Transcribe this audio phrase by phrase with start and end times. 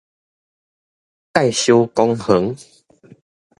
[1.31, 2.57] 介壽公園